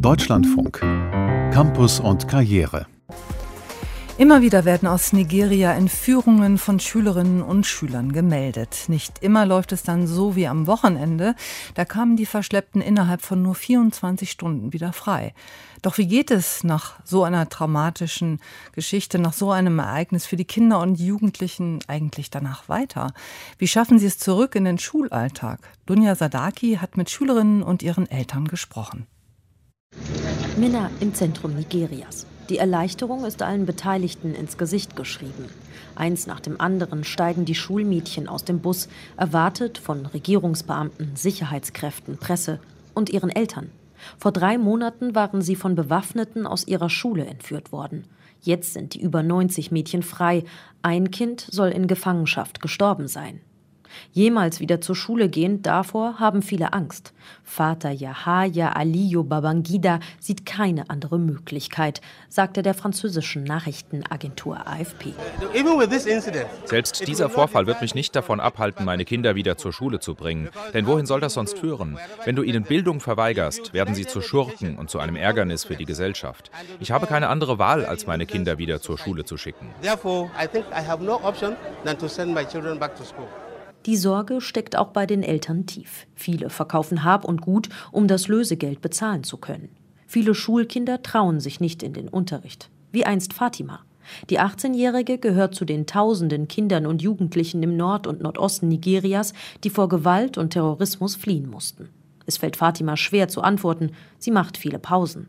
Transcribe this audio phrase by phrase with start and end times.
[0.00, 0.78] Deutschlandfunk.
[1.52, 2.86] Campus und Karriere.
[4.16, 8.84] Immer wieder werden aus Nigeria Entführungen von Schülerinnen und Schülern gemeldet.
[8.86, 11.34] Nicht immer läuft es dann so wie am Wochenende.
[11.74, 15.34] Da kamen die Verschleppten innerhalb von nur 24 Stunden wieder frei.
[15.82, 18.38] Doch wie geht es nach so einer traumatischen
[18.72, 23.12] Geschichte, nach so einem Ereignis für die Kinder und Jugendlichen eigentlich danach weiter?
[23.58, 25.58] Wie schaffen sie es zurück in den Schulalltag?
[25.86, 29.08] Dunja Sadaki hat mit Schülerinnen und ihren Eltern gesprochen.
[30.58, 32.26] Minna im Zentrum Nigerias.
[32.48, 35.44] Die Erleichterung ist allen Beteiligten ins Gesicht geschrieben.
[35.94, 42.58] Eins nach dem anderen steigen die Schulmädchen aus dem Bus, erwartet von Regierungsbeamten, Sicherheitskräften, Presse
[42.92, 43.70] und ihren Eltern.
[44.18, 48.08] Vor drei Monaten waren sie von Bewaffneten aus ihrer Schule entführt worden.
[48.40, 50.42] Jetzt sind die über 90 Mädchen frei.
[50.82, 53.40] Ein Kind soll in Gefangenschaft gestorben sein.
[54.12, 57.12] Jemals wieder zur Schule gehen, davor haben viele Angst.
[57.44, 65.14] Vater Yahaya Aliyo Babangida sieht keine andere Möglichkeit, sagte der französischen Nachrichtenagentur AFP.
[66.64, 70.48] Selbst dieser Vorfall wird mich nicht davon abhalten, meine Kinder wieder zur Schule zu bringen.
[70.74, 71.98] Denn wohin soll das sonst führen?
[72.24, 75.84] Wenn du ihnen Bildung verweigerst, werden sie zu Schurken und zu einem Ärgernis für die
[75.84, 76.50] Gesellschaft.
[76.80, 79.70] Ich habe keine andere Wahl, als meine Kinder wieder zur Schule zu schicken.
[79.82, 83.28] Therefore, I think I have no option than to send my children back to school.
[83.86, 86.06] Die Sorge steckt auch bei den Eltern tief.
[86.14, 89.70] Viele verkaufen Hab und Gut, um das Lösegeld bezahlen zu können.
[90.06, 92.70] Viele Schulkinder trauen sich nicht in den Unterricht.
[92.92, 93.80] Wie einst Fatima.
[94.30, 99.34] Die 18-Jährige gehört zu den tausenden Kindern und Jugendlichen im Nord- und Nordosten Nigerias,
[99.64, 101.90] die vor Gewalt und Terrorismus fliehen mussten.
[102.26, 105.28] Es fällt Fatima schwer zu antworten, sie macht viele Pausen.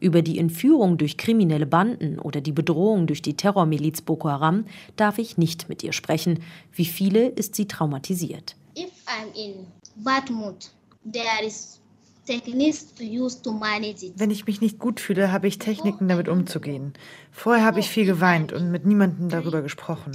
[0.00, 4.64] Über die Entführung durch kriminelle Banden oder die Bedrohung durch die Terrormiliz Boko Haram
[4.96, 6.40] darf ich nicht mit ihr sprechen.
[6.72, 8.56] Wie viele ist sie traumatisiert.
[8.76, 9.66] If I'm in
[10.04, 10.70] bad mood,
[11.12, 11.80] there is
[14.16, 16.94] wenn ich mich nicht gut fühle, habe ich Techniken, damit umzugehen.
[17.30, 20.12] Vorher habe ich viel geweint und mit niemandem darüber gesprochen.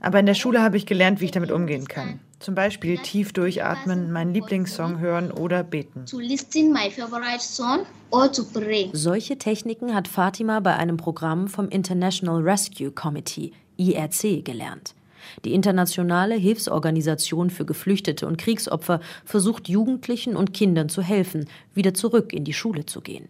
[0.00, 2.20] Aber in der Schule habe ich gelernt, wie ich damit umgehen kann.
[2.38, 6.04] Zum Beispiel tief durchatmen, meinen Lieblingssong hören oder beten.
[8.92, 14.94] Solche Techniken hat Fatima bei einem Programm vom International Rescue Committee, IRC, gelernt.
[15.44, 22.32] Die internationale Hilfsorganisation für Geflüchtete und Kriegsopfer versucht Jugendlichen und Kindern zu helfen, wieder zurück
[22.32, 23.28] in die Schule zu gehen.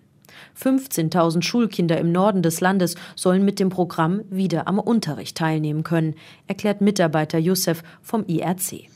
[0.60, 6.14] 15.000 Schulkinder im Norden des Landes sollen mit dem Programm wieder am Unterricht teilnehmen können,
[6.46, 8.88] erklärt Mitarbeiter Youssef vom IRC.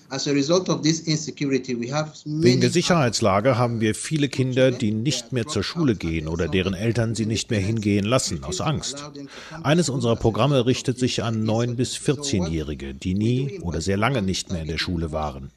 [2.25, 6.75] Wegen der Sicherheitslage haben wir viele Kinder, die nicht mehr zur Schule gehen oder deren
[6.75, 9.11] Eltern sie nicht mehr hingehen lassen, aus Angst.
[9.63, 14.53] Eines unserer Programme richtet sich an 9- bis 14-Jährige, die nie oder sehr lange nicht
[14.53, 15.51] mehr in der Schule waren.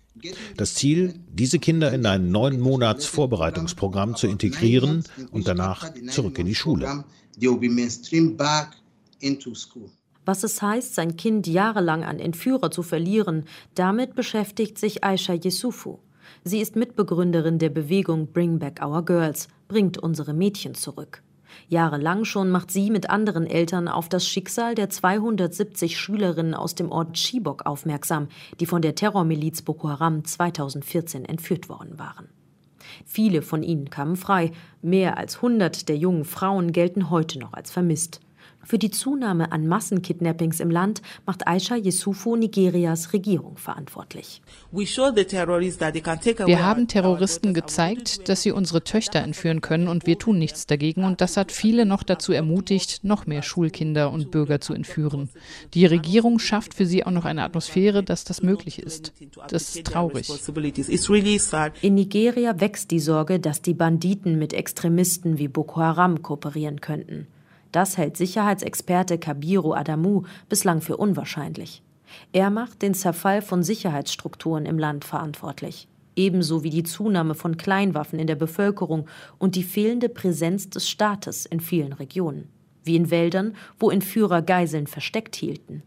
[0.56, 6.46] Das Ziel, diese Kinder in ein neun Monats Vorbereitungsprogramm zu integrieren und danach zurück in
[6.46, 7.04] die Schule.
[10.26, 13.46] Was es heißt, sein Kind jahrelang an Entführer zu verlieren,
[13.76, 16.00] damit beschäftigt sich Aisha Yesufu.
[16.44, 21.22] Sie ist Mitbegründerin der Bewegung Bring Back Our Girls, bringt unsere Mädchen zurück.
[21.68, 26.92] Jahrelang schon macht sie mit anderen Eltern auf das Schicksal der 270 Schülerinnen aus dem
[26.92, 28.28] Ort Chibok aufmerksam,
[28.60, 32.28] die von der Terrormiliz Boko Haram 2014 entführt worden waren.
[33.06, 34.52] Viele von ihnen kamen frei,
[34.82, 38.22] mehr als 100 der jungen Frauen gelten heute noch als vermisst.
[38.66, 44.42] Für die Zunahme an Massenkidnappings im Land macht Aisha Yesufu Nigerias Regierung verantwortlich.
[44.72, 51.04] Wir haben Terroristen gezeigt, dass sie unsere Töchter entführen können und wir tun nichts dagegen
[51.04, 55.30] und das hat viele noch dazu ermutigt, noch mehr Schulkinder und Bürger zu entführen.
[55.76, 59.14] Die Regierung schafft für sie auch noch eine Atmosphäre, dass das möglich ist.
[59.48, 60.28] Das ist traurig.
[61.82, 67.28] In Nigeria wächst die Sorge, dass die Banditen mit Extremisten wie Boko Haram kooperieren könnten.
[67.76, 71.84] Das hält Sicherheitsexperte Kabiru Adamu bislang für unwahrscheinlich.
[72.32, 78.18] Er macht den Zerfall von Sicherheitsstrukturen im Land verantwortlich, ebenso wie die Zunahme von Kleinwaffen
[78.18, 79.10] in der Bevölkerung
[79.40, 82.48] und die fehlende Präsenz des Staates in vielen Regionen
[82.86, 85.84] wie in Wäldern, wo Entführer Geiseln versteckt hielten.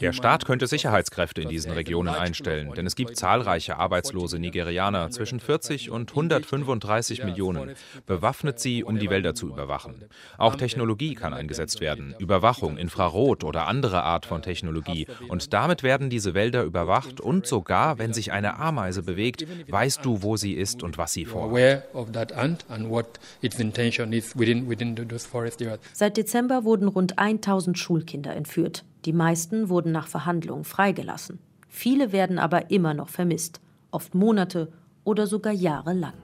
[0.00, 5.40] Der Staat könnte Sicherheitskräfte in diesen Regionen einstellen, denn es gibt zahlreiche arbeitslose Nigerianer, zwischen
[5.40, 7.74] 40 und 135 Millionen,
[8.06, 10.04] bewaffnet sie, um die Wälder zu überwachen.
[10.36, 15.06] Auch Technologie kann eingesetzt werden, Überwachung, Infrarot oder andere Art von Technologie.
[15.28, 20.22] Und damit werden diese Wälder überwacht und sogar, wenn sich eine Ameise bewegt, weißt du,
[20.22, 21.84] wo sie ist und was sie vorhat.
[25.92, 28.84] Seit Dezember wurden rund 1000 Schulkinder entführt.
[29.04, 31.38] Die meisten wurden nach Verhandlungen freigelassen.
[31.68, 34.72] Viele werden aber immer noch vermisst, oft Monate
[35.04, 36.14] oder sogar Jahre lang.